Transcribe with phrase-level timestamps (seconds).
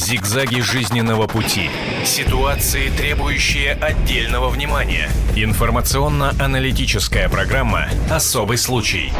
[0.00, 1.68] Зигзаги жизненного пути.
[2.06, 5.10] Ситуации, требующие отдельного внимания.
[5.36, 9.12] Информационно-аналитическая программа «Особый случай».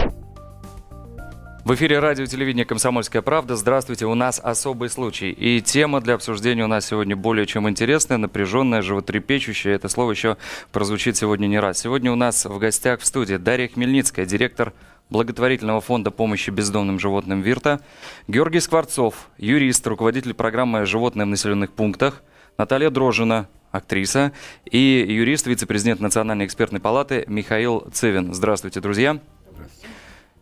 [1.67, 3.57] В эфире радио телевидения «Комсомольская правда».
[3.57, 5.31] Здравствуйте, у нас особый случай.
[5.31, 9.75] И тема для обсуждения у нас сегодня более чем интересная, напряженная, животрепещущая.
[9.75, 10.39] Это слово еще
[10.73, 11.79] прозвучит сегодня не раз.
[11.81, 14.73] Сегодня у нас в гостях в студии Дарья Хмельницкая, директор
[15.11, 17.81] благотворительного фонда помощи бездомным животным «Вирта»,
[18.29, 22.23] Георгий Скворцов, юрист, руководитель программы «Животные в населенных пунктах»,
[22.57, 24.33] Наталья Дрожина, актриса,
[24.65, 28.35] и юрист, вице-президент Национальной экспертной палаты Михаил Цивин.
[28.35, 29.19] Здравствуйте, друзья.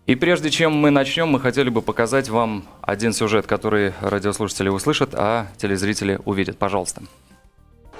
[0.06, 5.10] И прежде чем мы начнем, мы хотели бы показать вам один сюжет, который радиослушатели услышат,
[5.12, 6.56] а телезрители увидят.
[6.56, 7.02] Пожалуйста.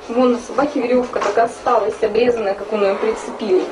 [0.09, 3.63] Вон на собаке веревка так осталась, обрезанная, как он ее прицепил.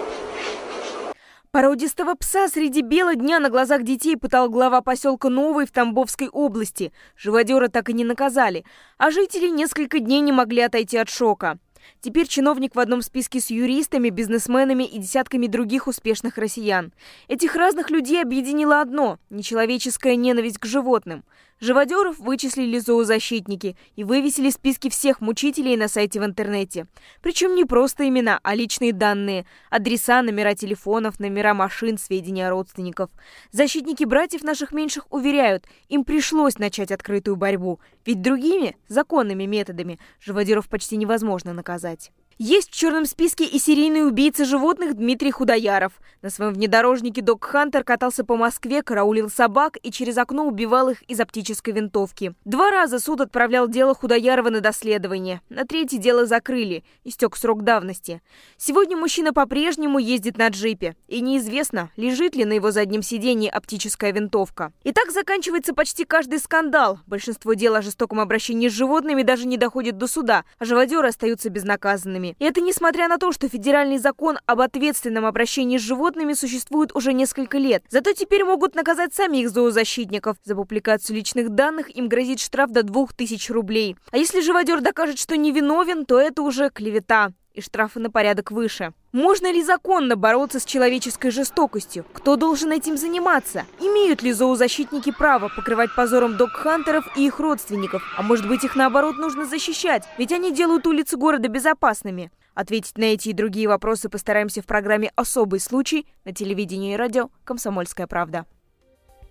[1.51, 6.93] Породистого пса среди бела дня на глазах детей пытал глава поселка Новый в Тамбовской области.
[7.17, 8.65] Живодера так и не наказали,
[8.99, 11.59] а жители несколько дней не могли отойти от шока.
[12.01, 16.93] Теперь чиновник в одном списке с юристами, бизнесменами и десятками других успешных россиян.
[17.29, 21.25] Этих разных людей объединило одно– нечеловеческая ненависть к животным.
[21.59, 26.87] Живодеров вычислили зоозащитники и вывесили списки всех мучителей на сайте в интернете.
[27.23, 33.11] Причем не просто имена, а личные данные– адреса, номера телефонов, номера машин, сведения о родственников.
[33.53, 40.69] Защитники братьев наших меньших уверяют, им пришлось начать открытую борьбу, ведь другими, законными методами, живодеров
[40.69, 42.13] почти невозможно наказать.
[42.39, 45.95] Есть в черном списке и серийный убийца животных Дмитрий Худояров.
[46.21, 51.01] На своем внедорожнике Док Хантер катался по Москве, караулил собак и через окно убивал их
[51.05, 52.35] из оптической винтовки.
[52.45, 55.41] Два раза суд отправлял дело Худоярова на доследование.
[55.49, 56.85] На третье дело закрыли.
[57.05, 58.21] Истек срок давности.
[58.59, 60.95] Сегодня мужчина по-прежнему ездит на джипе.
[61.09, 64.75] И неизвестно, лежит ли на его заднем сиденье оптическая винтовка.
[64.85, 66.99] И так заканчивается почти каждый скандал.
[67.07, 71.49] Большинство дел о жестоком обращении с животными даже не доходит до суда, а живодеры остаются
[71.49, 72.37] безнаказанными животными.
[72.39, 77.13] И это несмотря на то, что федеральный закон об ответственном обращении с животными существует уже
[77.13, 77.83] несколько лет.
[77.91, 80.37] Зато теперь могут наказать самих зоозащитников.
[80.45, 83.97] За публикацию личных данных им грозит штраф до 2000 рублей.
[84.11, 88.93] А если живодер докажет, что невиновен, то это уже клевета и штрафы на порядок выше.
[89.13, 92.05] Можно ли законно бороться с человеческой жестокостью?
[92.13, 93.65] Кто должен этим заниматься?
[93.81, 98.03] Имеют ли зоозащитники право покрывать позором док-хантеров и их родственников?
[98.17, 100.05] А может быть их наоборот нужно защищать?
[100.19, 102.31] Ведь они делают улицы города безопасными.
[102.55, 107.31] Ответить на эти и другие вопросы постараемся в программе «Особый случай» на телевидении и радио
[107.45, 108.47] «Комсомольская правда».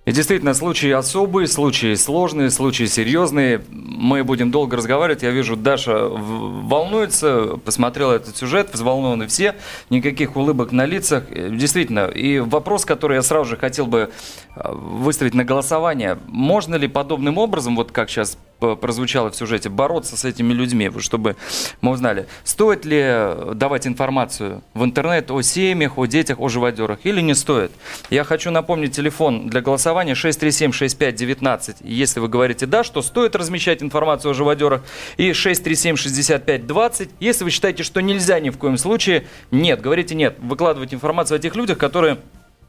[0.05, 3.63] И действительно, случаи особые, случаи сложные, случаи серьезные.
[3.71, 5.23] Мы будем долго разговаривать.
[5.23, 9.55] Я вижу, Даша волнуется, посмотрела этот сюжет, взволнованы все,
[9.89, 11.23] никаких улыбок на лицах.
[11.31, 14.11] Действительно, и вопрос, который я сразу же хотел бы
[14.55, 16.19] э, выставить на голосование.
[16.27, 21.35] Можно ли подобным образом, вот как сейчас прозвучало в сюжете, бороться с этими людьми, чтобы
[21.81, 27.21] мы узнали, стоит ли давать информацию в интернет о семьях, о детях, о живодерах или
[27.21, 27.71] не стоит.
[28.09, 31.77] Я хочу напомнить телефон для голосования 637-6519.
[31.81, 34.83] Если вы говорите «да», что стоит размещать информацию о живодерах,
[35.17, 37.09] и 637-6520.
[37.19, 40.37] Если вы считаете, что нельзя ни в коем случае, нет, говорите «нет».
[40.39, 42.17] Выкладывать информацию о тех людях, которые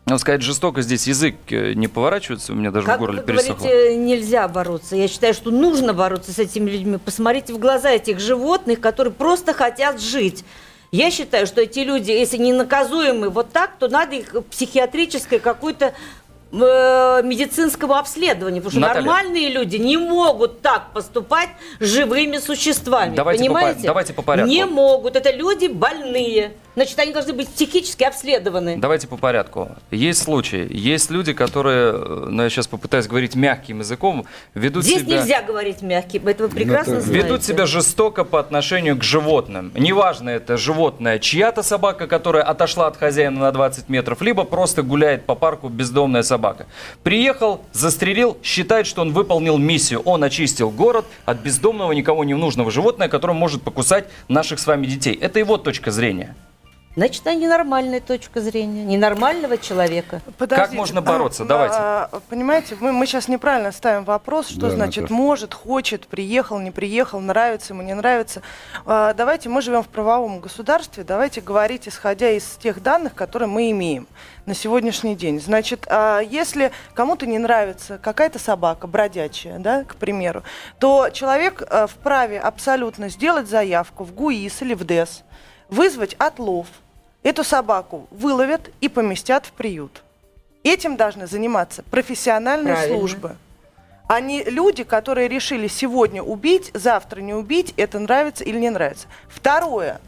[0.07, 3.27] надо сказать, жестоко здесь язык э, не поворачивается, у меня даже как в горле вы
[3.27, 3.67] пересохло.
[3.67, 4.97] говорите, нельзя бороться.
[4.97, 6.99] Я считаю, что нужно бороться с этими людьми.
[6.99, 10.45] Посмотрите в глаза этих животных, которые просто хотят жить.
[10.93, 15.93] Я считаю, что эти люди, если не наказуемы вот так, то надо их психиатрическое какое-то
[16.53, 19.05] Э, медицинского обследования, потому что Наталья.
[19.05, 21.49] нормальные люди не могут так поступать
[21.81, 23.17] с живыми существами.
[23.17, 23.81] Давайте понимаете?
[23.81, 24.49] По, давайте по порядку.
[24.49, 25.17] Не могут.
[25.17, 26.53] Это люди больные.
[26.77, 28.77] Значит, они должны быть психически обследованы.
[28.77, 29.71] Давайте по порядку.
[29.91, 35.17] Есть случаи, есть люди, которые, ну я сейчас попытаюсь говорить мягким языком, ведут Здесь себя...
[35.17, 37.27] нельзя говорить мягким, это вы прекрасно ну, знаете.
[37.27, 39.73] Ведут себя жестоко по отношению к животным.
[39.75, 45.25] Неважно, это животное чья-то собака, которая отошла от хозяина на 20 метров, либо просто гуляет
[45.25, 46.67] по парку бездомная собака.
[47.03, 50.01] Приехал, застрелил, считает, что он выполнил миссию.
[50.01, 54.85] Он очистил город от бездомного, никому не нужного животного, которое может покусать наших с вами
[54.85, 55.15] детей.
[55.15, 56.37] Это его точка зрения.
[56.97, 60.23] Значит, это ненормальная точка зрения, ненормального человека.
[60.39, 60.71] Подождите.
[60.71, 61.45] Как можно бороться?
[61.45, 61.77] Давайте.
[61.79, 65.15] А, понимаете, мы, мы сейчас неправильно ставим вопрос, что да, значит Наташа.
[65.15, 68.41] может, хочет, приехал, не приехал, нравится ему, не нравится.
[68.87, 73.71] А, давайте, мы живем в правовом государстве, давайте говорить, исходя из тех данных, которые мы
[73.73, 74.09] имеем
[74.47, 75.39] на сегодняшний день.
[75.39, 80.45] Значит, а, если кому-то не нравится какая-то собака бродячая, да, к примеру,
[80.79, 85.25] то человек а, вправе абсолютно сделать заявку в ГУИС или в ДЭС,
[85.69, 86.69] вызвать отлов–
[87.27, 90.05] Эту собаку выловят и поместят в приют.
[90.63, 92.99] Этим должны заниматься профессиональные Правильно.
[92.99, 93.37] службы.
[94.07, 99.09] Они люди, которые решили сегодня убить, завтра не убить, это нравится или не нравится.
[99.27, 100.01] Второе.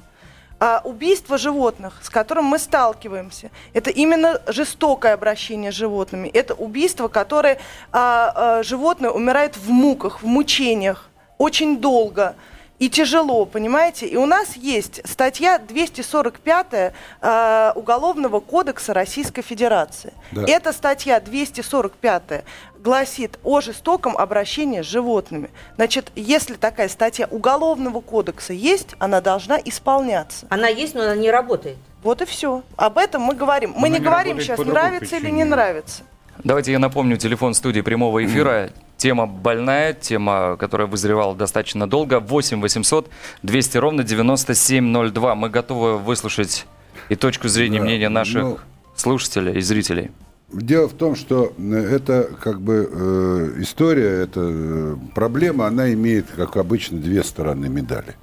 [0.60, 6.28] А убийство животных, с которым мы сталкиваемся, это именно жестокое обращение с животными.
[6.28, 7.58] Это убийство, которое
[7.90, 12.36] а, а, животное умирает в муках, в мучениях, очень долго
[12.78, 14.06] и тяжело, понимаете?
[14.06, 20.12] И у нас есть статья 245 э, Уголовного кодекса Российской Федерации.
[20.32, 20.44] Да.
[20.46, 22.44] Эта статья 245
[22.80, 25.50] гласит о жестоком обращении с животными.
[25.76, 30.46] Значит, если такая статья Уголовного кодекса есть, она должна исполняться.
[30.48, 31.76] Она есть, но она не работает.
[32.02, 32.62] Вот и все.
[32.76, 33.72] Об этом мы говорим.
[33.72, 35.20] Мы она не, не говорим сейчас, нравится причине.
[35.20, 36.04] или не нравится.
[36.44, 38.70] Давайте я напомню телефон студии прямого эфира.
[38.98, 42.18] Тема больная, тема, которая вызревала достаточно долго.
[42.18, 43.08] 8 800
[43.44, 45.34] 200 ровно 9702.
[45.36, 46.66] Мы готовы выслушать
[47.08, 48.58] и точку зрения, да, мнения наших ну,
[48.96, 50.10] слушателей и зрителей.
[50.52, 56.26] Дело в том, что э, это как бы э, история, эта э, проблема, она имеет,
[56.34, 58.16] как обычно, две стороны медали.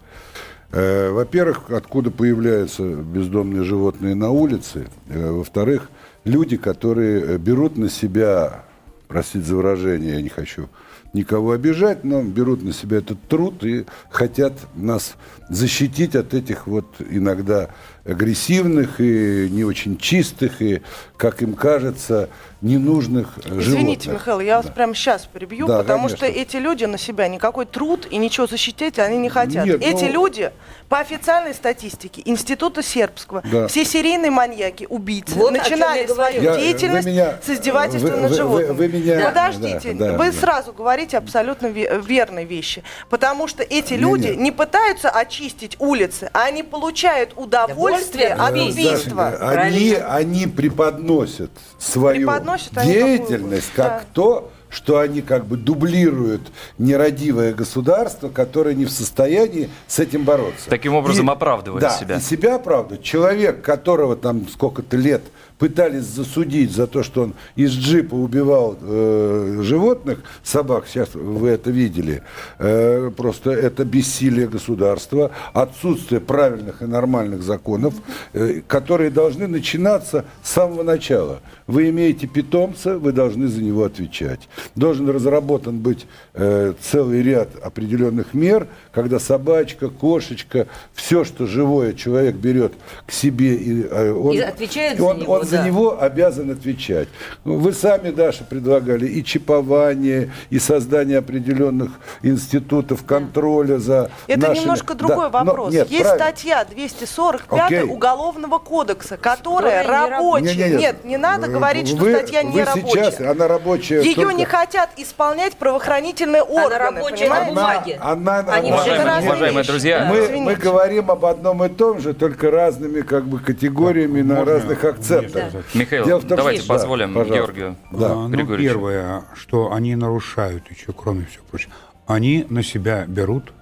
[0.72, 4.88] Э, во-первых, откуда появляются бездомные животные на улице.
[5.08, 5.90] Э, во-вторых,
[6.26, 8.66] люди, которые берут на себя
[9.08, 10.70] простите за выражение, я не хочу
[11.16, 15.16] никого обижать, но берут на себя этот труд и хотят нас
[15.50, 17.70] защитить от этих вот иногда
[18.04, 20.82] агрессивных и не очень чистых и,
[21.18, 22.30] как им кажется,
[22.62, 23.68] ненужных Извините, животных.
[23.68, 24.62] Извините, Михаил, я да.
[24.62, 26.18] вас прямо сейчас перебью, да, потому конечно.
[26.18, 29.66] что эти люди на себя никакой труд и ничего защитить они не хотят.
[29.66, 30.14] Нет, эти ну...
[30.14, 30.52] люди,
[30.88, 33.68] по официальной статистике Института Сербского, да.
[33.68, 38.38] все серийные маньяки, убийцы, вот начинали свою я, деятельность меня, с издевательства вы, над вы,
[38.38, 38.72] животными.
[38.72, 40.32] Вы, вы меня, Подождите, да, да, вы да.
[40.32, 46.64] сразу говорите абсолютно верные вещи, потому что эти люди не пытаются очистить улицы, а они
[46.64, 49.30] получают удовольствие от убийства.
[49.40, 54.04] Они, они преподносят свою преподносят деятельность как да.
[54.14, 56.42] то, что они как бы дублируют
[56.78, 60.70] нерадивое государство, которое не в состоянии с этим бороться.
[60.70, 62.18] Таким образом и, оправдывая да, себя.
[62.18, 63.02] И себя оправдывать.
[63.02, 65.24] Человек, которого там сколько-то лет
[65.58, 71.72] пытались засудить за то, что он из джипа убивал э, животных, собак, сейчас вы это
[71.72, 72.24] видели,
[72.60, 77.94] э, просто это бессилие государства, отсутствие правильных и нормальных законов,
[78.34, 81.42] э, которые должны начинаться с самого начала.
[81.68, 84.50] Вы имеете питомца, вы должны за него отвечать.
[84.76, 92.36] Должен разработан быть э, целый ряд определенных мер, когда собачка, кошечка, все, что живое человек
[92.36, 92.74] берет
[93.06, 95.58] к себе, и, э, он, и отвечает он, за него, он да.
[95.58, 97.08] за него обязан отвечать.
[97.44, 104.60] Вы сами, Даша, предлагали и чипование, и создание определенных институтов контроля за Это нашими...
[104.60, 105.74] немножко другой да, вопрос.
[105.74, 106.26] Но, нет, Есть правильно.
[106.26, 107.82] статья 245 Окей.
[107.84, 110.46] Уголовного кодекса, которая рабочая.
[110.46, 110.80] Не, не, нет.
[110.80, 113.12] нет, не надо говорить, что вы, статья не вы рабочая.
[113.12, 114.02] сейчас, она рабочая.
[114.02, 114.34] Ее только...
[114.34, 116.66] не хотят исполнять правоохранительные органы.
[116.66, 118.00] Она рабочая на бумаге.
[118.02, 120.06] Она, она, Они уважаемые, уважаемые друзья.
[120.10, 124.84] Мы, мы говорим об одном и том же, только разными как бы категориями на разных
[124.84, 125.35] акцентах.
[125.36, 125.52] Да.
[125.74, 126.74] Михаил, том, давайте что...
[126.74, 128.12] позволим да, Георгию да.
[128.12, 131.72] А, ну, Первое, что они нарушают еще, кроме всего прочего,
[132.08, 133.54] они на себя берут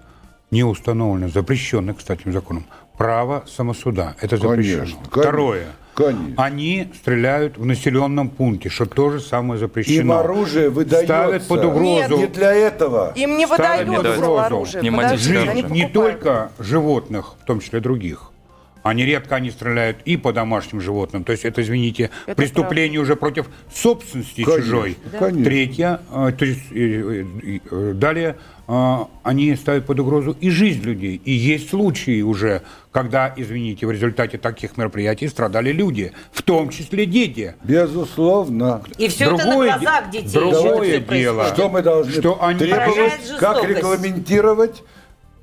[0.52, 2.66] не установлено, запрещенное, кстати, законом,
[2.98, 4.16] право самосуда.
[4.22, 4.82] Это запрещено.
[4.82, 5.68] Конечно, Второе.
[5.96, 6.44] Конечно.
[6.44, 10.02] Они стреляют в населенном пункте, что тоже самое запрещено.
[10.02, 11.06] Им оружие выдается.
[11.06, 11.84] Ставят под угрозу.
[11.84, 13.14] Нет, не для этого.
[13.16, 15.18] Им не выдается оружие.
[15.18, 18.32] Жизнь не только животных, в том числе других,
[18.84, 21.24] они редко они стреляют и по домашним животным.
[21.24, 23.14] То есть это, извините, это преступление правда.
[23.14, 24.98] уже против собственности конечно, чужой.
[25.12, 25.18] Да.
[25.18, 25.44] Конечно.
[25.46, 27.26] Третье, э, то есть э,
[27.72, 28.36] э, далее
[28.66, 31.22] они ставят под угрозу и жизнь людей.
[31.26, 32.62] И есть случаи уже,
[32.94, 37.56] когда, извините, в результате таких мероприятий страдали люди, в том числе дети.
[37.66, 38.82] Безусловно.
[38.98, 40.30] И все другое, это на глазах детей.
[40.34, 44.82] Другое дело, что мы должны что они требовать, как регламентировать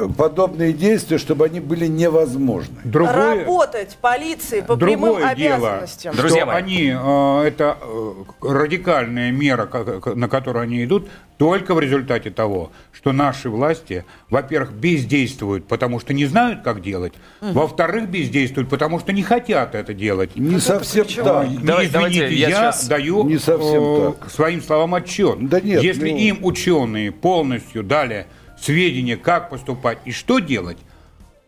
[0.08, 2.80] подобные действия, чтобы они были невозможны.
[2.84, 6.12] Другое, Работать полиции по прямым обязанностям.
[6.12, 6.56] Дело, Друзья мои.
[6.56, 9.68] они, э, это э, радикальная мера,
[10.14, 11.08] на которую они идут,
[11.40, 17.14] только в результате того, что наши власти, во-первых, бездействуют, потому что не знают, как делать,
[17.40, 17.52] угу.
[17.52, 20.36] во-вторых, бездействуют, потому что не хотят это делать.
[20.36, 21.48] Не ну, совсем так.
[21.48, 24.30] Не, Давай, извините, давайте, я, я даю не совсем э, так.
[24.30, 25.48] своим словам отчет.
[25.48, 26.16] Да нет, Если ну...
[26.18, 28.26] им ученые полностью дали
[28.60, 30.78] сведения, как поступать и что делать,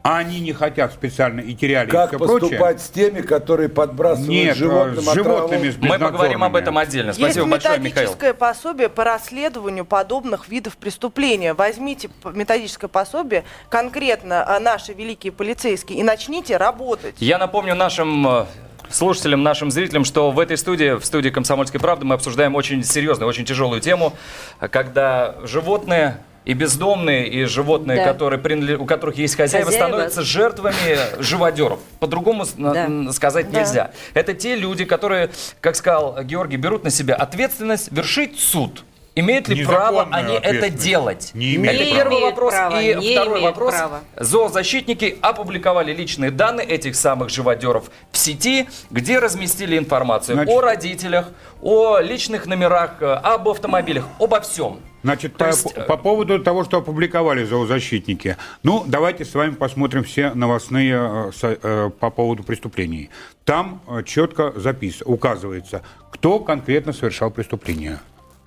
[0.03, 2.79] а они не хотят специально и теряли Как поступать прочее.
[2.79, 7.13] с теми, которые подбрасывают Нет, животным с животными, с Мы поговорим об этом отдельно.
[7.13, 11.55] Спасибо Есть большое, методическое пособие по расследованию подобных видов преступления.
[11.55, 17.15] Возьмите методическое пособие, конкретно а, наши великие полицейские, и начните работать.
[17.19, 18.47] Я напомню нашим э,
[18.91, 23.29] слушателям, нашим зрителям, что в этой студии, в студии «Комсомольской правды» мы обсуждаем очень серьезную,
[23.29, 24.15] очень тяжелую тему,
[24.59, 28.13] когда животные и бездомные, и животные, да.
[28.13, 28.81] которые принадлеж...
[28.81, 31.81] у которых есть хозяева, хозяева, становятся жертвами живодеров.
[32.01, 33.13] По-другому да.
[33.13, 33.61] сказать да.
[33.61, 33.91] нельзя.
[34.15, 35.31] Это те люди, которые,
[35.61, 38.85] как сказал Георгий, берут на себя ответственность вершить суд.
[39.15, 41.33] Имеют ли право они это делать?
[41.35, 41.81] Не имеют.
[41.81, 42.55] Это первый вопрос.
[42.55, 43.75] Права, и второй вопрос.
[43.75, 44.01] Права.
[44.17, 51.29] Зоозащитники опубликовали личные данные этих самых живодеров в сети, где разместили информацию Значит, о родителях,
[51.61, 54.81] о личных номерах, э, об автомобилях, обо всем.
[55.03, 55.75] Значит, по, есть...
[55.87, 61.91] по поводу того, что опубликовали зоозащитники, ну, давайте с вами посмотрим все новостные э, э,
[61.99, 63.11] по поводу преступлений.
[63.45, 67.99] Там э, четко запис, указывается, кто конкретно совершал преступление.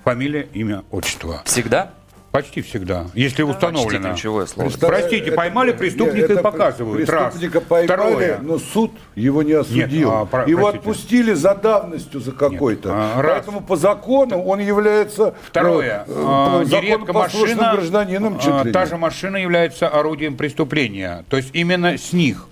[0.06, 1.42] Фамилия, имя, отчество.
[1.46, 1.90] Всегда?
[2.32, 4.10] Почти всегда, если установлено.
[4.10, 4.70] Почти ключевое слово.
[4.80, 7.08] Простите, поймали преступника нет, и показывают.
[7.08, 7.68] Преступника раз.
[7.68, 8.40] поймали, Второе.
[8.40, 10.10] но суд его не осудил.
[10.10, 10.80] Нет, а, про, его простите.
[10.80, 12.90] отпустили за давностью за какой-то.
[12.94, 16.04] А, Поэтому по закону он является Второе.
[16.06, 18.38] Э, а, нередко машина, гражданином.
[18.46, 21.26] А, та же машина является орудием преступления.
[21.30, 22.48] То есть именно с них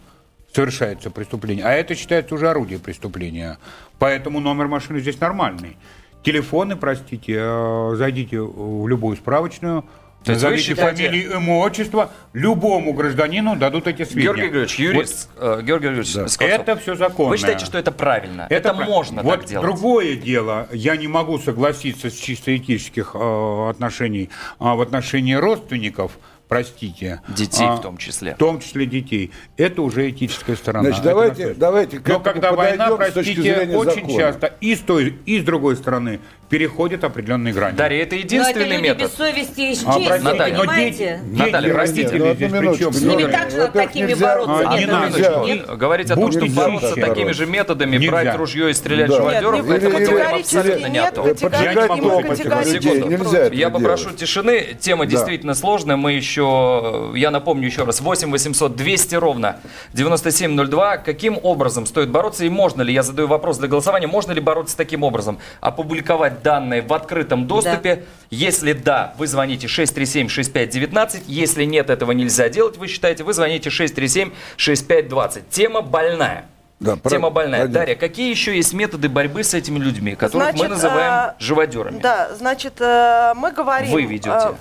[0.55, 1.65] совершается преступление.
[1.65, 3.59] А это считается уже орудие преступления.
[3.99, 5.77] Поэтому номер машины здесь нормальный.
[6.23, 9.85] Телефоны, простите, э, зайдите в любую справочную,
[10.25, 11.09] Назовите считаете...
[11.09, 12.11] фамилию, имя, отчество.
[12.31, 14.23] Любому гражданину дадут эти сведения.
[14.23, 15.59] Георгий Георгиевич, юрист, вот.
[15.59, 16.27] э, Георгий Георгиевич, да.
[16.27, 17.31] Скотцов, это все законно.
[17.31, 18.43] Вы считаете, что это правильно?
[18.43, 18.87] Это, это прав...
[18.87, 19.65] можно вот так делать?
[19.67, 26.13] другое дело, я не могу согласиться с чисто этических э, отношений э, в отношении родственников–
[26.47, 27.21] простите.
[27.27, 28.35] Детей а, в том числе.
[28.35, 29.31] В том числе детей.
[29.57, 30.89] Это уже этическая сторона.
[30.89, 34.19] Значит, давайте, давайте Но когда война, простите, очень закона.
[34.19, 36.19] часто и с той, и с другой стороны
[36.53, 37.75] переходят определенные грани.
[37.75, 39.01] Дарья, это единственный но это метод.
[39.01, 41.21] без совести и чести, а, Наталья, понимаете?
[41.23, 42.19] Дети, Наталья, простите.
[42.19, 42.93] Нет, здесь причем?
[42.93, 44.69] С ними также такими нельзя, бороться.
[44.69, 45.45] А, не надо.
[45.47, 45.77] Нет.
[45.77, 48.11] Говорить о том, что бороться такими же методами, нельзя.
[48.11, 49.15] брать ружье и стрелять да.
[49.15, 51.27] живодеров, это мы говорим абсолютно не о том.
[51.27, 54.77] Я не могу Нельзя Я попрошу тишины.
[54.79, 55.95] Тема действительно сложная.
[55.95, 59.57] Мы еще, я напомню еще раз, 8 800 200 ровно
[59.93, 60.97] 9702.
[60.97, 64.77] Каким образом стоит бороться и можно ли, я задаю вопрос для голосования, можно ли бороться
[64.77, 65.39] таким образом?
[65.61, 67.95] Опубликовать данные в открытом доступе?
[67.95, 68.01] Да.
[68.29, 71.23] Если да, вы звоните 637-6519.
[71.27, 75.43] Если нет, этого нельзя делать, вы считаете, вы звоните 637-6520.
[75.49, 76.45] Тема больная.
[76.79, 77.61] Да, Тема больная.
[77.61, 77.79] Правильно.
[77.79, 81.99] Дарья, какие еще есть методы борьбы с этими людьми, которых значит, мы называем э, живодерами?
[81.99, 83.89] Да, значит, э, мы говорим...
[83.89, 84.29] Вы ведете.
[84.29, 84.53] Э,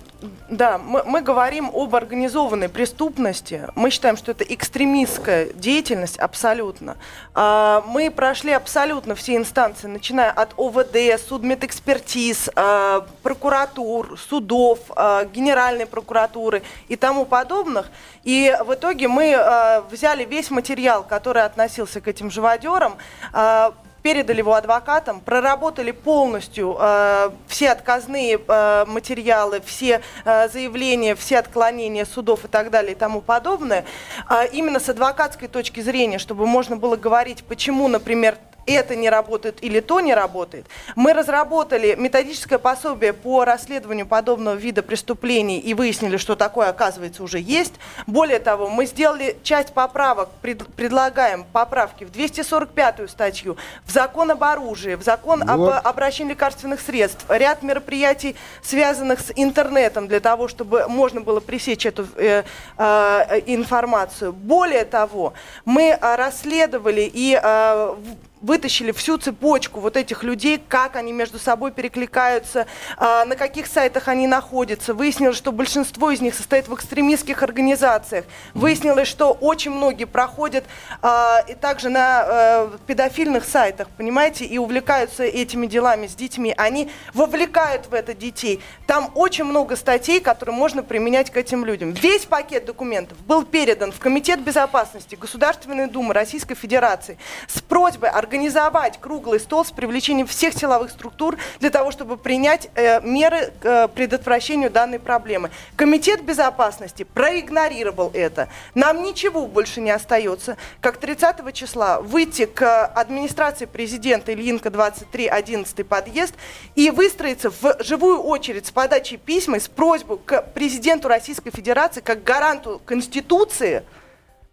[0.48, 3.68] да, мы, мы говорим об организованной преступности.
[3.74, 6.96] Мы считаем, что это экстремистская деятельность абсолютно.
[7.34, 15.86] Э, мы прошли абсолютно все инстанции, начиная от ОВД, судмедэкспертиз, э, прокуратур, судов, э, Генеральной
[15.86, 17.90] прокуратуры и тому подобных.
[18.24, 22.96] И в итоге мы э, взяли весь материал, который относился к этим живодерам,
[23.32, 23.70] э,
[24.02, 32.04] передали его адвокатам, проработали полностью э, все отказные э, материалы, все э, заявления, все отклонения
[32.04, 33.84] судов и так далее и тому подобное,
[34.28, 39.62] э, именно с адвокатской точки зрения, чтобы можно было говорить, почему, например, это не работает
[39.62, 40.66] или то не работает.
[40.96, 47.38] Мы разработали методическое пособие по расследованию подобного вида преступлений и выяснили, что такое, оказывается, уже
[47.38, 47.74] есть.
[48.06, 54.42] Более того, мы сделали часть поправок, пред, предлагаем поправки в 245-ю статью, в закон об
[54.44, 55.50] оружии, в закон вот.
[55.50, 61.86] об обращении лекарственных средств, ряд мероприятий, связанных с интернетом, для того, чтобы можно было пресечь
[61.86, 62.44] эту э,
[62.78, 64.32] э, информацию.
[64.32, 67.94] Более того, мы э, расследовали и э,
[68.42, 72.66] вытащили всю цепочку вот этих людей, как они между собой перекликаются,
[72.98, 74.92] э, на каких сайтах они находятся.
[74.92, 78.24] Выяснилось, что большинство из них состоит в экстремистских организациях.
[78.54, 80.64] Выяснилось, что очень многие проходят
[81.02, 81.08] э,
[81.48, 86.52] и также на э, педофильных сайтах, понимаете, и увлекаются этими делами с детьми.
[86.56, 88.60] Они вовлекают в это детей.
[88.86, 91.92] Там очень много статей, которые можно применять к этим людям.
[91.92, 98.98] Весь пакет документов был передан в Комитет безопасности Государственной Думы Российской Федерации с просьбой организовать
[98.98, 103.88] круглый стол с привлечением всех силовых структур для того, чтобы принять э, меры к э,
[103.88, 105.50] предотвращению данной проблемы.
[105.76, 108.48] Комитет безопасности проигнорировал это.
[108.74, 115.86] Нам ничего больше не остается, как 30 числа выйти к администрации президента Ильинка 23, 11
[115.86, 116.34] подъезд
[116.74, 122.24] и выстроиться в живую очередь с подачей письма с просьбой к президенту Российской Федерации как
[122.24, 123.82] гаранту Конституции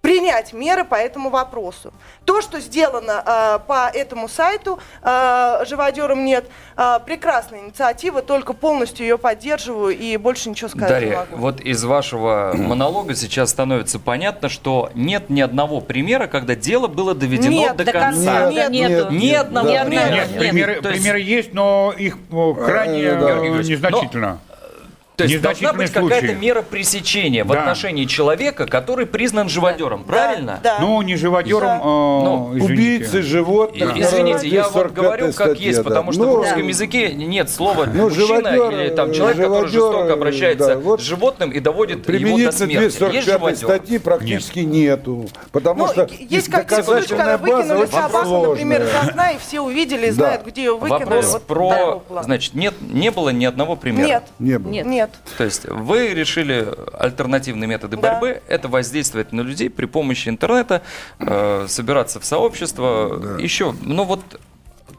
[0.02, 1.94] принять меры по этому вопросу.
[2.26, 6.46] То, что сделано э, по этому сайту э, «Живодером нет»,
[6.78, 11.36] э, прекрасная инициатива, только полностью ее поддерживаю и больше ничего сказать Дарья, не могу.
[11.38, 17.14] вот из вашего монолога сейчас становится понятно, что нет ни одного примера, когда дело было
[17.14, 18.40] доведено Нет, до, до конца.
[18.44, 18.52] конца.
[18.52, 19.12] Нет, нету.
[19.12, 20.10] Ни одного Ни примера.
[20.10, 20.40] Нет, Нет.
[20.40, 22.18] примеры, есть- примеры есть, но их
[22.66, 23.34] крайне Э, да.
[23.60, 24.40] незначительно.
[25.20, 27.60] То есть должна быть какая-то мера пресечения в Да.
[27.60, 30.60] отношении человека, который признан живодером, правильно?
[30.64, 30.78] Да.
[30.80, 31.76] Ну, не живодером, Да.
[31.76, 32.50] э, Ну.
[32.64, 33.98] Убийцы животных.
[33.98, 35.84] И- Извините, я вот 45-я говорю как статья, есть, да.
[35.84, 39.68] потому что Ну, в русском языке нет слова Ну, мужчина живодер, или там человек, который
[39.68, 42.84] живодер, жестоко обращается да, вот с животным и доводит его до смерти.
[42.84, 43.58] Есть 245 живодер.
[43.58, 45.28] статьи практически нету.
[45.52, 50.06] Потому Ну, что есть как когда доказательная база собаку, например, из окна, и все увидели,
[50.08, 50.14] и Да.
[50.14, 51.04] знают, где ее выкинули.
[51.04, 54.08] Вопрос про, значит, нет, не было ни одного примера.
[54.08, 54.72] Нет, Не было.
[54.72, 55.09] Нет.
[55.10, 55.38] Нет.
[55.38, 58.14] То есть вы решили альтернативные методы Да.
[58.14, 60.82] борьбы, это воздействовать на людей при помощи интернета,
[61.20, 64.22] э, собираться в сообщество, еще, ну вот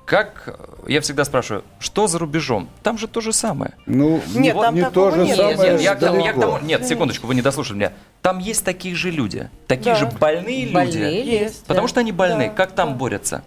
[0.04, 2.68] как, я всегда спрашиваю, что за рубежом?
[2.82, 3.74] Там же то же самое.
[3.86, 5.36] Ну, Нет, не, там не то же нет.
[5.36, 7.92] самое Нет, я, тому- я к тому- нет, секундочку, вы не дослушали меня.
[8.20, 10.00] Там есть такие же люди, такие Да.
[10.00, 10.74] же больные люди.
[10.74, 11.88] Больные Есть, Потому да.
[11.88, 12.46] что они больны.
[12.48, 13.44] Да, как там борются?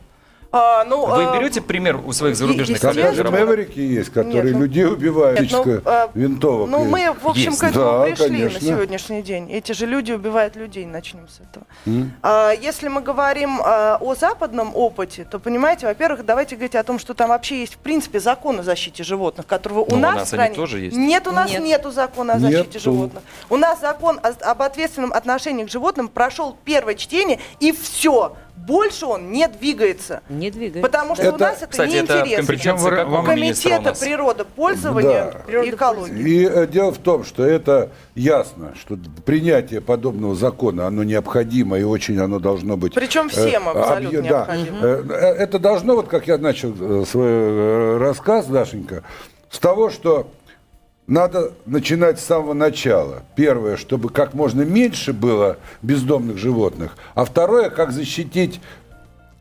[0.55, 3.05] А, ну, Вы а, берете пример у своих зарубежных коллег?
[3.07, 3.45] Когда же Конечно.
[3.45, 6.69] Мэверики есть, которые Нет, ну- людей убивают, Нет, ну, а, винтовок.
[6.69, 7.59] Ну, мы, в общем, Есть.
[7.59, 8.59] к этому Да, пришли конечно.
[8.59, 9.51] на сегодняшний день.
[9.51, 11.65] Эти же люди убивают людей, начнем с этого.
[12.21, 16.99] А, если мы говорим а, о западном опыте, то, понимаете, во-первых, давайте говорить о том,
[16.99, 20.15] что там вообще есть, в принципе, закон о защите животных, которого у Ну, у нас,
[20.15, 20.55] нас в они стране...
[20.55, 20.95] тоже есть.
[20.95, 21.63] Нет, у нас Нет.
[21.63, 22.79] нету закона о защите Нету.
[22.79, 23.23] животных.
[23.49, 28.35] У нас закон о- об ответственном отношении к животным прошел первое чтение, и все.
[28.55, 30.21] Больше он не двигается.
[30.43, 30.81] Не двигай.
[30.81, 32.45] Потому что Это- у нас это Кстати, неинтересно.
[32.45, 32.77] Причем
[33.25, 35.63] Комитета природопользования Да.
[35.63, 36.19] и экологии.
[36.19, 41.83] И э, дело в том, что это ясно, что принятие подобного закона, оно необходимо и
[41.83, 42.93] очень оно должно быть...
[42.93, 44.37] Причем всем э, абсолютно объ- да.
[44.55, 44.77] необходимо.
[44.81, 49.03] Э, э, Это должно, вот как я начал свой рассказ, Дашенька,
[49.49, 50.27] с того, что
[51.07, 53.23] надо начинать с самого начала.
[53.35, 56.95] Первое, чтобы как можно меньше было бездомных животных.
[57.13, 58.61] А второе, как защитить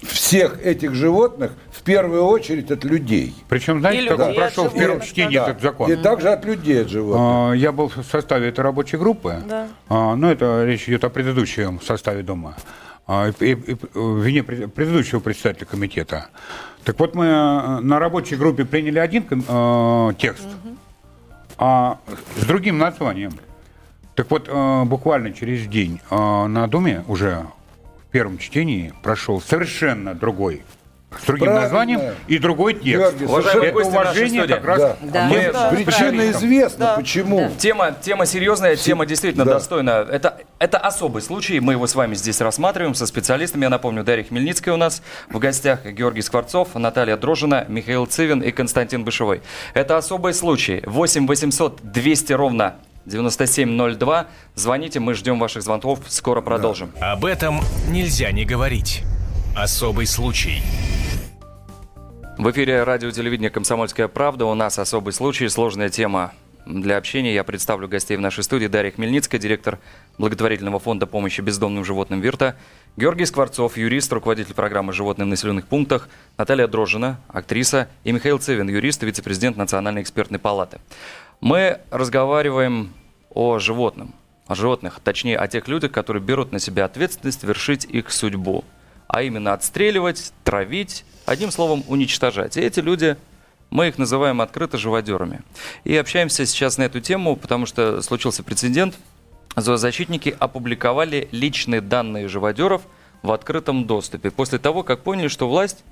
[0.03, 3.35] всех этих животных в первую очередь от людей.
[3.49, 5.49] Причем, знаете, И как он прошел в первом чтении Да.
[5.51, 5.91] этот закон?
[5.91, 7.21] И также от людей, от животных.
[7.25, 9.37] А, Я был в составе этой рабочей группы.
[9.49, 9.69] Да.
[9.89, 12.57] А, Ну, это речь идет о предыдущем составе Дома.
[13.07, 16.27] А, И, и- и в вине пред- предыдущего председателя комитета.
[16.85, 20.47] Так вот, мы э, на рабочей группе приняли один э, текст,
[21.59, 21.99] а
[22.37, 23.33] с другим названием.
[24.15, 27.45] Так вот, э, буквально через день э, на Доме уже
[28.13, 30.63] первом чтении прошел совершенно другой
[31.21, 31.63] с другим Правильно.
[31.65, 32.87] названием и другой текст.
[33.19, 34.97] Георгий, Уважаемые Это гости уважение как раз Да.
[35.03, 35.25] Да.
[35.29, 35.69] Мы- Да.
[35.71, 36.95] Причина известна, Да.
[36.97, 37.51] почему.
[37.59, 39.55] Тема, тема серьезная, тема действительно Да.
[39.55, 40.07] достойна.
[40.11, 43.65] Это, это особый случай, мы его с вами здесь рассматриваем со специалистами.
[43.65, 48.51] Я напомню, Дарья Хмельницкая у нас в гостях, Георгий Скворцов, Наталья Дрожина, Михаил Цивин и
[48.51, 49.43] Константин Бышевой.
[49.75, 50.83] Это особый случай.
[50.87, 54.27] 8 800 200 ровно 9702.
[54.55, 56.93] Звоните, мы ждем ваших звонков, скоро продолжим.
[57.01, 59.03] Об этом нельзя не говорить.
[59.57, 60.63] Особый случай.
[62.39, 64.47] В эфире радио телевидения «Комсомольская правда».
[64.47, 66.33] У нас особый случай, сложная тема
[66.65, 67.35] для общения.
[67.35, 68.67] Я представлю гостей в нашей студии.
[68.67, 69.79] Дарья Хмельницкая, директор
[70.19, 72.57] благотворительного фонда помощи бездомным животным «Вирта».
[72.97, 76.09] Георгий Скворцов, юрист, руководитель программы «Животные в населенных пунктах».
[76.39, 77.89] Наталья Дрожина, актриса.
[78.05, 80.79] И Михаил Цивин, юрист и вице-президент Национальной экспертной палаты.
[81.43, 82.95] Мы разговариваем
[83.29, 84.15] о животном.
[84.47, 88.65] О животных, точнее о тех людях, которые берут на себя ответственность вершить их судьбу
[89.13, 92.57] а именно отстреливать, травить, одним словом, уничтожать.
[92.57, 93.19] И эти люди,
[93.69, 95.43] мы их называем открыто живодерами.
[95.85, 98.95] И общаемся сейчас на эту тему, потому что случился прецедент.
[99.55, 102.81] Зоозащитники опубликовали личные данные живодеров
[103.21, 105.85] в открытом доступе после того, как поняли, что власть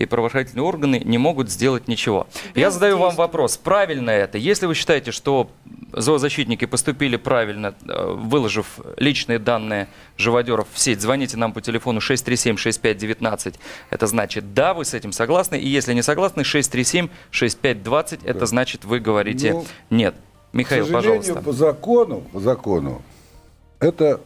[0.00, 2.26] и правоохранительные органы не могут сделать ничего.
[2.54, 4.38] Я задаю вам вопрос, правильно это?
[4.38, 5.50] Если вы считаете, что
[5.92, 13.56] зоозащитники поступили правильно, э, выложив личные данные живодеров в сеть, звоните нам по телефону 637-6519.
[13.90, 15.56] Это значит, да, вы с этим согласны.
[15.56, 18.20] И если не согласны, 637-6520.
[18.24, 20.14] Это значит, вы говорите Ну, нет.
[20.54, 21.44] Михаил, К сожалению, пожалуйста.
[21.44, 23.02] по закону, по закону,
[23.80, 24.22] это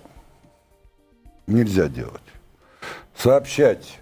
[1.48, 2.22] нельзя делать.
[3.16, 3.98] Сообщать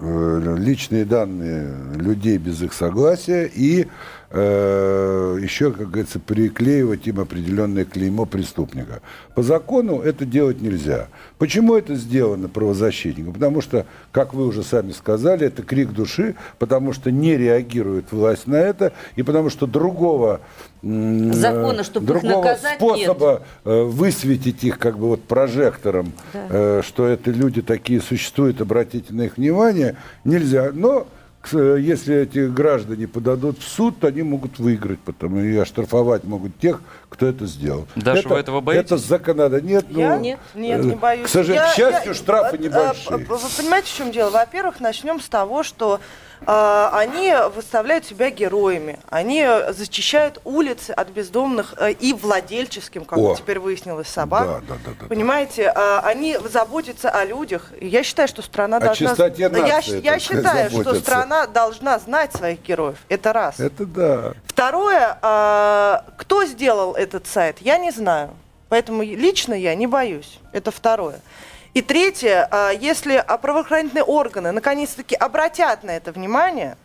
[0.00, 3.86] личные данные людей без их согласия и
[4.30, 9.00] э, еще, как говорится, приклеивать им определенное клеймо преступника.
[9.34, 11.08] По закону это делать нельзя.
[11.38, 13.32] Почему это сделано правозащитником?
[13.32, 18.46] Потому что, как вы уже сами сказали, это крик души, потому что не реагирует власть
[18.46, 20.40] на это, и потому что другого
[20.82, 23.42] закона, чтобы другого их наказать, способа нет.
[23.64, 26.46] Э, высветить их как бы вот прожектором, да.
[26.48, 30.70] Э, что это люди такие существуют, обратите на их внимание, нельзя.
[30.72, 31.06] Но
[31.52, 36.82] если эти граждане подадут в суд, то они могут выиграть, потому и оштрафовать могут тех,
[37.08, 37.86] кто это сделал.
[37.96, 38.86] Даже это, вы этого боитесь?
[38.86, 39.74] Это законодательство.
[39.74, 40.16] Нет, ну, я?
[40.18, 41.26] нет, нет, не боюсь.
[41.26, 43.16] К сожалению, я, к счастью, я, штрафы я, небольшие.
[43.16, 44.30] Вы понимаете, в чем дело?
[44.30, 46.00] Во-первых, начнем с того, что а,
[46.46, 48.98] они выставляют себя героями.
[49.08, 53.34] Они зачищают улицы от бездомных э, и владельческим, как О.
[53.34, 54.46] теперь выяснилось, собак.
[54.46, 57.72] Да, да, да, да, Понимаете, а, они заботятся о людях.
[57.80, 59.14] Я считаю, что страна о должна...
[59.28, 62.98] Я, я считаю, что страна должна знать своих героев.
[63.08, 63.60] Это раз.
[63.60, 64.34] Это да.
[64.46, 68.30] Второе, а, кто сделал этот сайт, я не знаю.
[68.68, 70.38] Поэтому лично я не боюсь.
[70.52, 71.20] Это второе.
[71.72, 76.76] И третье, а, если правоохранительные органы наконец-таки обратят на это внимание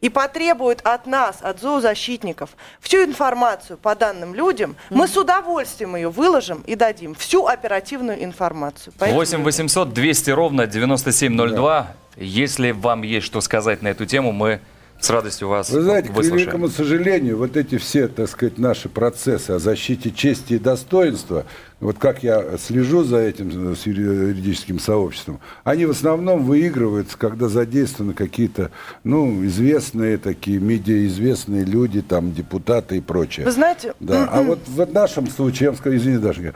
[0.00, 4.96] и потребуют от нас, от зоозащитников, всю информацию по данным людям, mm-hmm.
[4.96, 8.94] мы с удовольствием ее выложим и дадим всю оперативную информацию.
[8.96, 9.18] Поэтому...
[9.18, 11.80] 8 800 200 ровно 9702.
[11.80, 11.94] Да.
[12.16, 14.60] Если вам есть что сказать на эту тему, мы
[15.00, 16.34] с радостью вас Вы знаете, выслушаем.
[16.34, 21.44] к великому сожалению, вот эти все, так сказать, наши процессы о защите чести и достоинства,
[21.80, 28.14] вот как я слежу за этим с юридическим сообществом, они в основном выигрываются, когда задействованы
[28.14, 28.72] какие-то,
[29.04, 33.46] ну, известные такие, медиаизвестные люди, там, депутаты и прочее.
[33.46, 33.94] Вы знаете...
[34.00, 36.54] Да, а вот в нашем случае, я вам скажу, извините, Даша,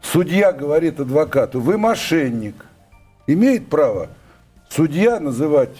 [0.00, 2.54] судья говорит адвокату, вы мошенник,
[3.26, 4.08] имеет право
[4.74, 5.76] судья называть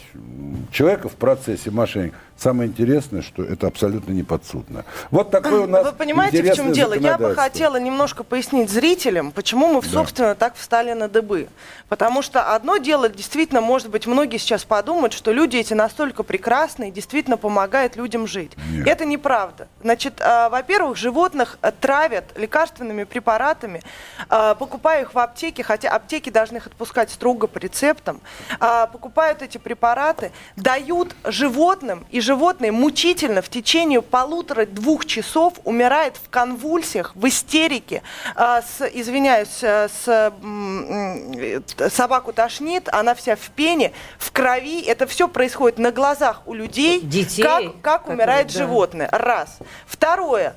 [0.70, 2.14] человека в процессе мошенник.
[2.36, 4.84] Самое интересное, что это абсолютно не подсудно.
[5.10, 6.94] Вот такой у нас Вы понимаете, в чем дело?
[6.94, 9.88] Я бы хотела немножко пояснить зрителям, почему мы, да.
[9.88, 11.48] собственно, так встали на дыбы.
[11.88, 16.90] Потому что одно дело, действительно, может быть, многие сейчас подумают, что люди эти настолько прекрасные,
[16.90, 18.52] действительно помогают людям жить.
[18.70, 18.88] Нет.
[18.88, 19.68] Это неправда.
[19.82, 23.82] Значит, э, во-первых, животных э, травят лекарственными препаратами,
[24.28, 28.20] э, покупая их в аптеке, хотя аптеки должны их отпускать строго по рецептам,
[28.60, 36.28] э, покупают эти препараты, дают животным и животное мучительно в течение полутора-двух часов умирает в
[36.30, 38.02] конвульсиях, в истерике,
[38.34, 41.60] э, с, извиняюсь, с, э,
[41.90, 44.82] собаку тошнит, она вся в пене, в крови.
[44.82, 47.00] Это все происходит на глазах у людей.
[47.00, 47.42] Детей.
[47.42, 48.58] Как, как умирает да.
[48.58, 49.08] животное.
[49.12, 49.58] Раз.
[49.86, 50.54] Второе.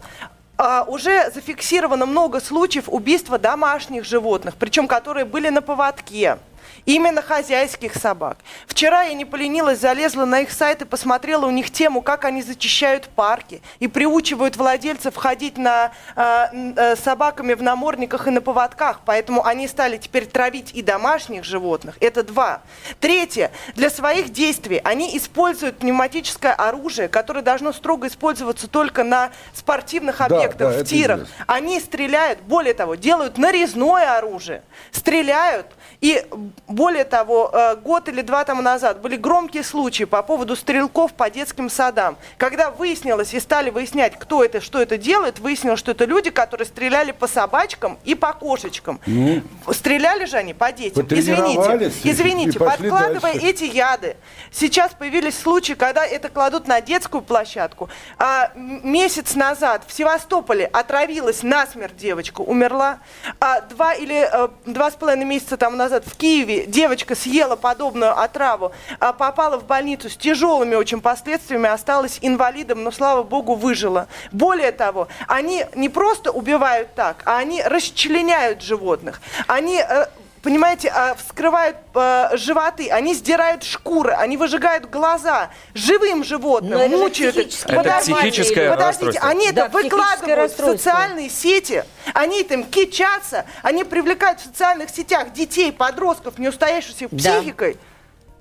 [0.58, 6.40] Uh, уже зафиксировано много случаев убийства домашних животных, причем которые были на поводке.
[6.86, 8.38] Именно хозяйских собак.
[8.68, 12.42] Вчера я не поленилась, залезла на их сайт и посмотрела у них тему, как они
[12.42, 19.02] зачищают парки и приучивают владельцев ходить на, э, э, собаками в намордниках и на поводках.
[19.06, 21.98] Поэтому они стали теперь травить и домашних животных.
[22.00, 22.62] Это два.
[23.00, 23.52] Третье.
[23.76, 30.58] Для своих действий они используют пневматическое оружие, которое должно строго использоваться только на спортивных объектах,
[30.58, 31.28] да, да, в тирах.
[31.46, 34.64] Они стреляют, более того, делают нарезное оружие.
[34.92, 35.68] Стреляют
[36.02, 36.26] и
[36.68, 41.30] более того, э, год или два тому назад были громкие случаи по поводу стрелков по
[41.30, 42.18] детским садам.
[42.38, 46.68] Когда выяснилось и стали выяснять, кто это, что это делает, выяснилось, что это люди, которые
[46.68, 49.00] стреляли по собачкам и по кошечкам.
[49.06, 51.08] Ну, стреляли же они по детям.
[51.10, 53.48] Извините, извините, подкладывая дальше.
[53.48, 54.18] эти яды.
[54.52, 57.90] Сейчас появились случаи, когда это кладут на детскую площадку.
[58.18, 63.00] А, месяц назад в Севастополе отравилась насмерть девочка, умерла.
[63.40, 68.20] А, два или а, два с половиной месяца тому назад в Киеве девочка съела подобную
[68.20, 74.08] отраву, а попала в больницу с тяжелыми очень последствиями, осталась инвалидом, но, слава богу, выжила.
[74.32, 79.22] Более того, они не просто убивают так, а они расчленяют животных.
[79.48, 80.08] Они э,
[80.48, 87.36] понимаете, а, вскрывают э, животы, они сдирают шкуры, они выжигают глаза живым животным, Но мучают
[87.36, 87.48] их.
[87.66, 91.84] Это подождите, психическое подождите, они да, это выкладывают в социальные сети,
[92.14, 97.74] они этим кичатся, они привлекают в социальных сетях детей, подростков, не устоявшихся психикой.
[97.74, 97.80] Да.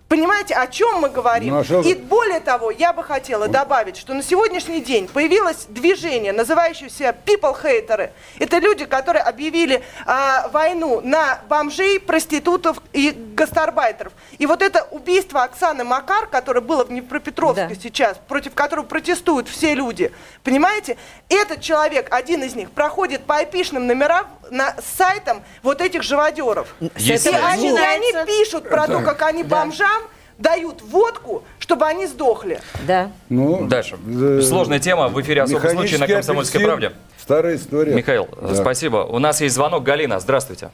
[0.09, 1.53] Понимаете, о чем мы говорим?
[1.55, 6.33] Ну, а И более того, я бы хотела добавить, что на сегодняшний день появилось движение,
[6.33, 8.11] называющееся people hater.
[8.39, 14.13] Это люди, которые объявили а, войну на бомжей, проститутов и гастарбайтеров.
[14.39, 17.75] И вот это убийство Оксаны Макар, которое было в Днепропетровске да.
[17.75, 20.13] сейчас, против которого протестуют все люди,
[20.45, 20.97] понимаете,
[21.29, 26.69] этот человек, один из них, проходит по айпишным номерам на сайтам вот этих живодеров.
[26.95, 27.31] Если...
[27.31, 29.97] И они, они пишут про то, как они бомжам
[30.39, 32.61] дают водку, чтобы они сдохли.
[32.87, 33.11] Да.
[33.29, 33.97] Ну, Дальше.
[34.07, 36.93] Э, Сложная тема в эфире «Особый случай» на «Комсомольской правде».
[37.19, 37.95] Старая история.
[37.95, 38.55] Михаил, да.
[38.55, 38.99] спасибо.
[38.99, 39.83] У нас есть звонок.
[39.83, 40.71] Галина, здравствуйте.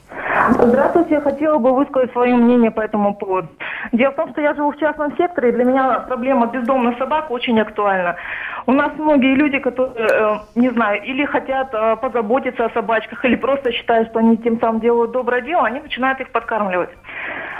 [0.51, 3.47] Здравствуйте, я хотела бы высказать свое мнение по этому поводу.
[3.93, 7.31] Дело в том, что я живу в частном секторе, и для меня проблема бездомных собак
[7.31, 8.17] очень актуальна.
[8.65, 13.35] У нас многие люди, которые, э, не знаю, или хотят э, позаботиться о собачках, или
[13.35, 16.89] просто считают, что они тем самым делают доброе дело, они начинают их подкармливать.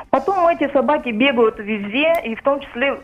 [0.09, 2.99] Потом эти собаки бегают везде, и в том числе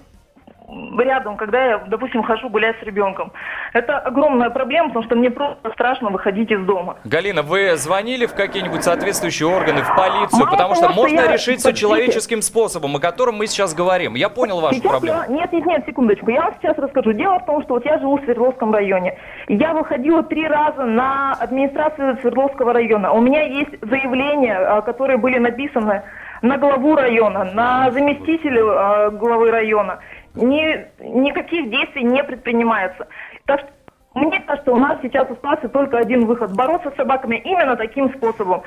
[0.97, 3.31] рядом, когда я, допустим, хожу гулять с ребенком.
[3.73, 6.97] Это огромная проблема, потому что мне просто страшно выходить из дома.
[7.03, 10.39] Галина, вы звонили в какие-нибудь соответствующие органы, в полицию?
[10.39, 11.33] Мало потому того, что можно я...
[11.33, 14.15] решить все человеческим способом, о котором мы сейчас говорим.
[14.15, 15.19] Я понял вашу сейчас проблему.
[15.21, 15.27] Я...
[15.27, 16.29] Нет, нет, нет, секундочку.
[16.29, 17.13] Я вам сейчас расскажу.
[17.13, 19.17] Дело в том, что вот я живу в Свердловском районе.
[19.47, 23.11] Я выходила три раза на администрацию Свердловского района.
[23.11, 26.03] У меня есть заявления, а, которые были написаны
[26.41, 29.99] на главу района, на заместителя а, главы района
[30.41, 33.07] ни, никаких действий не предпринимается.
[33.45, 33.69] Так что
[34.15, 38.63] мне кажется, у нас сейчас остался только один выход– бороться с собаками именно таким способом.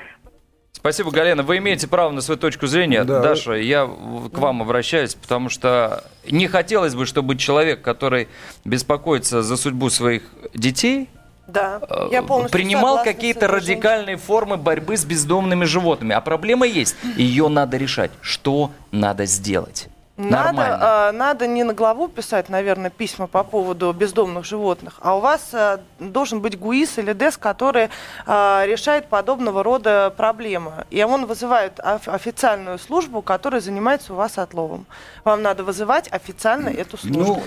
[0.72, 1.42] Спасибо, Галина.
[1.42, 3.04] Вы имеете право на свою точку зрения.
[3.04, 3.20] Да.
[3.20, 8.28] Даша, я к вам обращаюсь, потому что не хотелось бы, чтобы человек, который
[8.64, 10.22] беспокоится за судьбу своих
[10.54, 11.08] детей,
[11.46, 11.80] да,
[12.11, 16.14] я э, принимал какие-то радикальные формы борьбы с бездомными животными.
[16.14, 16.96] А проблема есть.
[17.16, 18.11] Ее надо решать.
[18.20, 19.88] Что надо сделать?
[20.16, 25.20] Надо, э, надо не на главу писать, наверное, письма по поводу бездомных животных, а у
[25.20, 27.88] вас э, должен быть ГУИС или ДЭС, который
[28.27, 30.85] э, решает подобного рода проблемы.
[30.90, 34.85] И он вызывает официальную службу, которая занимается у вас отловом.
[35.25, 37.22] Вам надо вызывать официально эту службу.
[37.25, 37.42] Ну,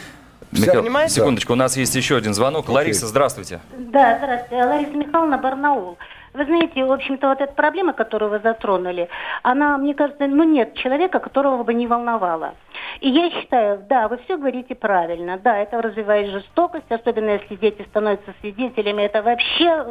[0.51, 2.69] Михаил, секундочку, у нас есть еще один звонок.
[2.69, 3.60] Лариса, здравствуйте.
[3.78, 4.63] Да, здравствуйте.
[4.63, 5.97] Лариса Михайловна, Барнаул.
[6.35, 9.07] Вы знаете, в общем-то, вот эта проблема, которую вы затронули,
[9.41, 12.55] она, мне кажется, ну нет человека, которого бы не волновала.
[12.99, 15.37] И я считаю, да, вы все говорите правильно.
[15.37, 19.03] Да, это развивает жестокость, особенно если дети становятся свидетелями.
[19.03, 19.85] Это вообще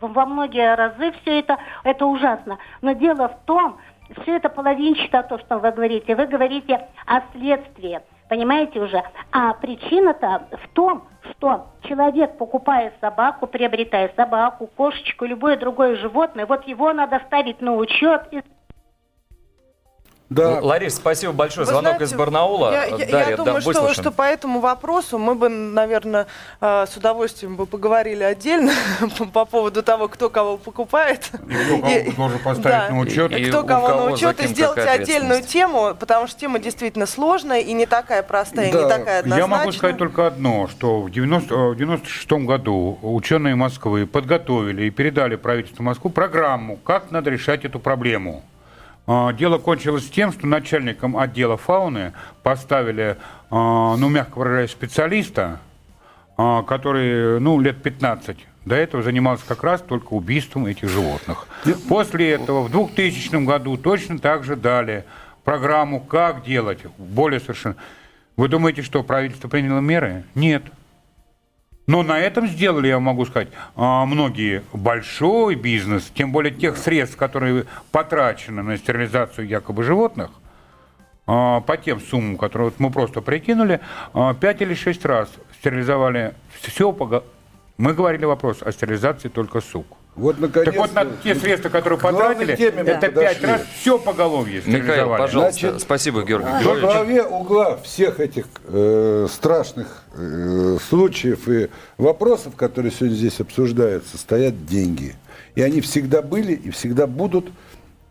[0.00, 2.58] во многие разы все это, это ужасно.
[2.80, 3.78] Но дело в том,
[4.22, 6.14] все это половинчато то, что вы говорите.
[6.14, 8.00] Вы говорите о следствии.
[8.32, 9.02] Понимаете уже?
[9.30, 16.66] А причина-то в том, что человек, покупая собаку, приобретая собаку, кошечку, любое другое животное, вот
[16.66, 18.42] его надо ставить на учет и
[20.34, 20.60] да.
[20.60, 21.66] Ларис, спасибо большое.
[21.66, 22.72] Вы Звонок знаете, из Барнаула.
[22.72, 26.26] Я, я, Дарья, я думаю, да, что, что по этому вопросу мы бы, наверное,
[26.60, 28.72] э, с удовольствием бы поговорили отдельно
[29.32, 31.30] по поводу того, кто кого покупает.
[31.48, 33.32] И кто кого должен поставить на учет.
[33.32, 37.72] И, кто кого на учет, и сделать отдельную тему, потому что тема действительно сложная и
[37.72, 38.82] не такая простая, да.
[38.82, 39.38] не такая однозначная.
[39.38, 45.36] Я могу сказать только одно, что в 1996 э, году ученые Москвы подготовили и передали
[45.36, 48.42] правительству Москвы программу, как надо решать эту проблему.
[49.06, 52.12] А, дело кончилось тем, что начальником отдела фауны
[52.42, 53.16] поставили,
[53.50, 55.60] а, ну, мягко выражаясь, специалиста,
[56.36, 61.48] а, который, ну, лет 15 до этого занимался как раз только убийством этих животных.
[61.88, 65.04] После этого в 2000 году точно так же дали
[65.42, 67.76] программу, как делать, более совершенно.
[68.36, 70.24] Вы думаете, что правительство приняло меры?
[70.34, 70.62] Нет.
[71.86, 77.16] Но на этом сделали, я могу сказать, а, многие большой бизнес, тем более тех средств,
[77.16, 80.30] которые потрачены на стерилизацию якобы животных,
[81.26, 83.80] а, по тем суммам, которые мы просто прикинули,
[84.12, 86.96] 5 а, или 6 раз стерилизовали все.
[87.78, 89.86] Мы говорили вопрос о стерилизации только сук.
[90.14, 95.08] Вот, наконец, так вот, на те средства, которые потратили, это пять раз все поголовье Михаил,
[95.08, 102.56] пожалуйста, Значит, спасибо, Георгий Во главе угла всех этих э, страшных э, случаев и вопросов,
[102.56, 105.14] которые сегодня здесь обсуждаются, стоят деньги.
[105.54, 107.50] И они всегда были и всегда будут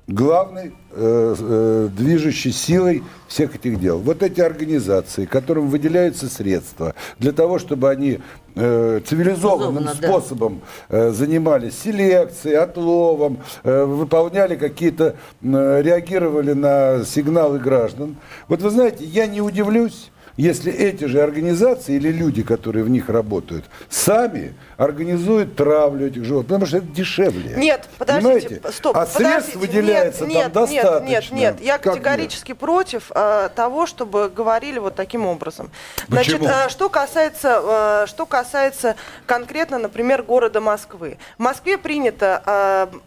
[0.07, 3.99] главной э, э, движущей силой всех этих дел.
[3.99, 8.19] Вот эти организации, которым выделяются средства для того, чтобы они
[8.55, 10.97] э, цивилизованным Цивилизованно, способом да.
[10.97, 18.17] э, занимались селекцией, отловом, э, выполняли какие-то, э, реагировали на сигналы граждан.
[18.47, 23.09] Вот вы знаете, я не удивлюсь, если эти же организации или люди, которые в них
[23.09, 27.53] работают, сами организуют травлю этих животных, потому что это дешевле.
[27.55, 28.71] Нет, подождите, Понимаете?
[28.71, 28.97] стоп.
[28.97, 31.07] А средств выделяется нет, там нет, достаточно.
[31.07, 32.57] Нет, нет, нет, я как категорически нет?
[32.57, 35.69] против э, того, чтобы говорили вот таким образом.
[36.07, 38.95] Значит, э, что касается, э, что касается
[39.27, 41.19] конкретно, например, города Москвы.
[41.37, 42.41] В Москве принято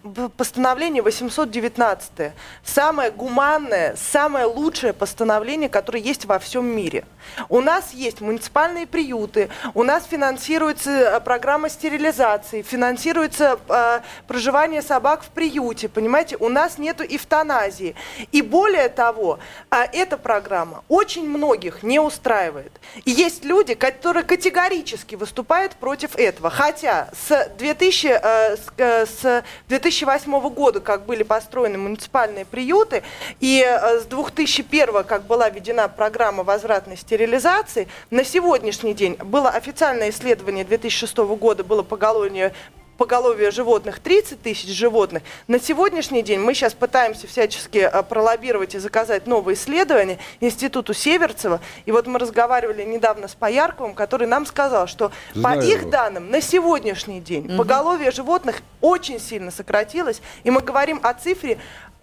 [0.04, 2.32] э, постановление 819,
[2.62, 7.04] самое гуманное, самое лучшее постановление, которое есть во всем мире–
[7.48, 11.20] У нас есть муниципальные приюты, у нас финансируется э,
[11.64, 16.36] программа стерилизации, финансируется э, проживание собак в приюте, понимаете?
[16.36, 17.94] У нас нету эвтаназии.
[18.32, 19.38] И более того,
[19.70, 22.72] э, эта программа очень многих не устраивает.
[23.04, 26.50] И есть люди, которые категорически выступают против этого.
[26.50, 33.02] Хотя с, 2000, э, с, э, с 2008 года, как были построены муниципальные приюты,
[33.40, 40.10] и э, с 2001, как была введена программа возвратной стерилизации, на сегодняшний день было официальное
[40.10, 42.52] исследование 2006 года, было поголовье
[42.96, 45.22] поголовье животных 30 тысяч животных.
[45.48, 51.60] На сегодняшний день мы сейчас пытаемся всячески а, пролоббировать и заказать новые исследования Институту Северцева.
[51.86, 55.90] И вот мы разговаривали недавно с Поярковым, который нам сказал, что Знаю по их его.
[55.90, 57.58] данным на сегодняшний день угу.
[57.58, 60.22] поголовье животных очень сильно сократилось.
[60.44, 61.58] И мы говорим о цифре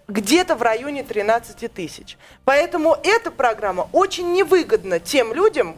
[0.08, 2.18] где-то в районе 13 тысяч.
[2.44, 5.78] Поэтому эта программа очень невыгодна тем людям,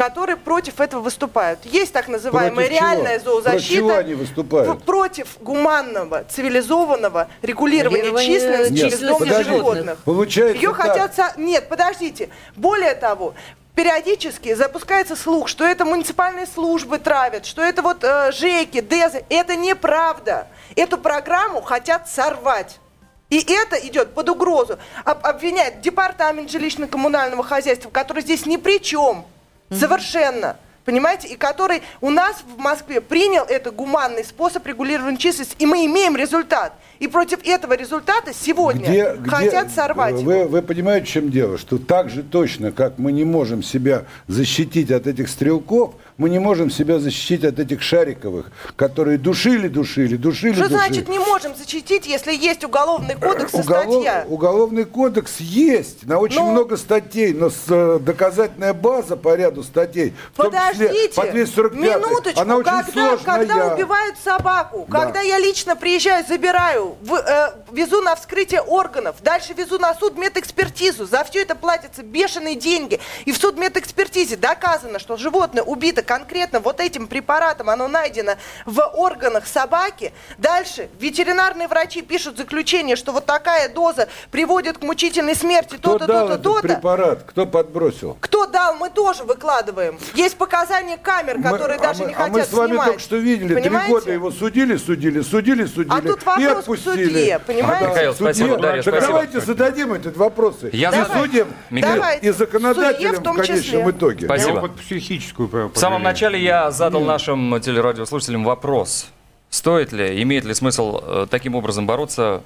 [0.00, 1.58] которые против этого выступают.
[1.66, 3.32] Есть так называемая против реальная чего?
[3.32, 3.52] зоозащита.
[3.52, 4.82] Против чего они выступают?
[4.84, 9.98] Против гуманного, цивилизованного регулирования численности бездомных животных.
[10.06, 10.80] Получается Ее так.
[10.80, 11.14] хотят...
[11.14, 11.34] Со...
[11.36, 12.30] Нет, подождите.
[12.56, 13.34] Более того,
[13.74, 19.24] периодически запускается слух, что это муниципальные службы травят, что это вот э, ЖЭКи, ДЭЗы.
[19.28, 20.46] Это неправда.
[20.76, 22.80] Эту программу хотят сорвать.
[23.28, 24.78] И это идет под угрозу.
[25.04, 29.26] Об, обвиняет департамент жилищно-коммунального хозяйства, который здесь ни при чем.
[29.70, 30.56] Совершенно.
[30.84, 31.28] Понимаете?
[31.28, 36.16] И который у нас в Москве принял это гуманный способ регулирования численности, и мы имеем
[36.16, 36.72] результат.
[36.98, 40.48] И против этого результата сегодня где, хотят где, сорвать вы, его.
[40.48, 41.58] Вы понимаете, в чем дело?
[41.58, 46.38] Что так же точно, как мы не можем себя защитить от этих стрелков, мы не
[46.38, 50.78] можем себя защитить от этих шариковых, которые душили, душили, душили, Что душили.
[50.78, 54.26] значит не можем защитить, если есть уголовный кодекс и Уголов, статья?
[54.28, 59.62] Уголовный кодекс есть, на очень ну, много статей, но с, э, доказательная база по ряду
[59.62, 63.38] статей, подождите, числе по 245, минуточку, она очень когда, сложная.
[63.38, 64.98] когда убивают собаку, да.
[65.00, 70.18] когда я лично приезжаю, забираю, в, э, везу на вскрытие органов, дальше везу на суд
[70.18, 76.02] медэкспертизу, за все это платятся бешеные деньги, и в суд медэкспертизе доказано, что животное убито
[76.10, 78.32] конкретно вот этим препаратом оно найдено
[78.66, 80.12] в органах собаки.
[80.38, 85.76] Дальше ветеринарные врачи пишут заключение, что вот такая доза приводит к мучительной смерти.
[85.76, 86.62] Кто то-то, дал то-то, то-то.
[86.62, 87.22] препарат?
[87.28, 88.16] Кто подбросил?
[88.20, 88.74] Кто дал?
[88.74, 90.00] Мы тоже выкладываем.
[90.14, 92.34] Есть показания камер, которые мы, даже а мы, не хотят снимать.
[92.34, 92.86] А мы с вами снимать.
[92.88, 93.54] только что видели.
[93.54, 93.84] Понимаете?
[93.84, 95.96] Три года его судили, судили, судили, судили.
[95.96, 97.04] А тут вопрос и отпустили.
[97.04, 97.86] к судье, понимаете?
[97.86, 99.12] Михаил, спасибо, Дарья, так спасибо.
[99.12, 100.70] давайте зададим эти вопросы.
[100.72, 103.90] Я и судим, и законодателям в, в конечном числе.
[103.92, 104.26] итоге.
[104.26, 104.60] Спасибо.
[104.60, 109.08] Я психическую В самом начале я задал нашим телерадиослушателям вопрос.
[109.50, 112.42] Стоит ли, имеет ли смысл э, таким образом бороться,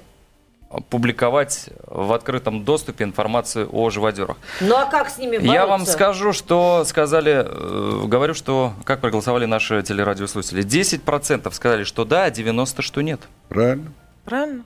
[0.89, 4.37] публиковать в открытом доступе информацию о живодерах.
[4.59, 5.53] Ну а как с ними бороться?
[5.53, 10.63] Я вам скажу, что сказали, э, говорю, что как проголосовали наши телерадиослушатели.
[10.63, 13.21] 10% сказали, что да, а 90% что нет.
[13.47, 13.93] Правильно.
[14.25, 14.63] Правильно.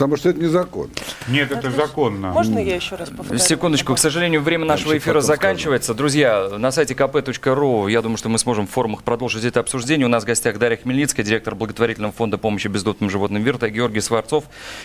[0.00, 0.92] Потому что это незаконно.
[1.28, 2.28] Нет, это законно.
[2.28, 3.38] Можно я еще раз повторю?
[3.38, 5.92] Секундочку, к сожалению, время нашего эфира заканчивается.
[5.92, 10.06] Друзья, на сайте kp.ru, я думаю, что мы сможем в форумах продолжить это обсуждение.
[10.06, 14.44] У нас в гостях Дарья Хмельницкая, директор благотворительного фонда помощи бездомным животным «Вирта», Георгий Сварцов,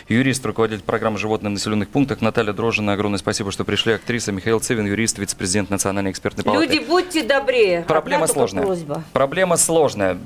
[0.09, 2.91] юрист, руководитель программы «Животные в населенных пунктах», Наталья Дрожина.
[2.91, 3.93] Огромное спасибо, что пришли.
[3.93, 6.65] Актриса Михаил Цивин, юрист, вице-президент Национальной экспертной палаты.
[6.65, 7.85] Люди, будьте добрее.
[7.87, 8.65] Проблема сложная.
[8.65, 9.01] Просьба.
[9.13, 10.17] Проблема сложная.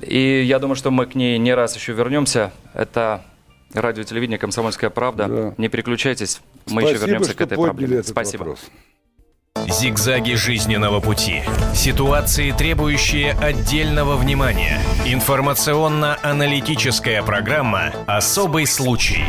[0.00, 2.50] И я думаю, что мы к ней не раз еще вернемся.
[2.72, 3.22] Это
[3.74, 5.26] Радио, телевидение, «Комсомольская правда».
[5.26, 5.54] Да.
[5.58, 8.04] Не переключайтесь, мы Спасибо, еще вернемся к этой проблеме.
[8.04, 8.44] Спасибо.
[8.44, 8.60] Вопрос.
[9.68, 11.42] Зигзаги жизненного пути.
[11.74, 14.78] Ситуации, требующие отдельного внимания.
[15.06, 19.24] Информационно-аналитическая программа «Особый случай».